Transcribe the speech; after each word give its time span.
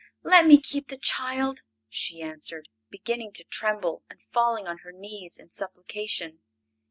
"Let 0.23 0.47
me 0.47 0.59
keep 0.59 0.87
the 0.87 0.97
child!" 0.97 1.61
she 1.87 2.23
answered, 2.23 2.69
beginning 2.89 3.33
to 3.33 3.43
tremble 3.43 4.01
and 4.09 4.19
falling 4.31 4.65
on 4.65 4.79
her 4.79 4.91
knees 4.91 5.37
in 5.37 5.51
supplication. 5.51 6.41